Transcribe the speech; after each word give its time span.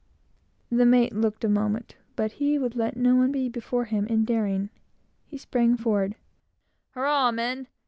The 0.71 0.83
mate 0.87 1.13
looked 1.13 1.43
a 1.43 1.47
moment; 1.47 1.95
but 2.15 2.31
he 2.31 2.57
would 2.57 2.75
let 2.75 2.97
no 2.97 3.15
one 3.15 3.31
be 3.31 3.47
before 3.49 3.85
him 3.85 4.07
in 4.07 4.25
daring. 4.25 4.71
He 5.27 5.37
sprang 5.37 5.77
forward 5.77 6.15
"Hurrah, 6.95 7.31
men! 7.31 7.67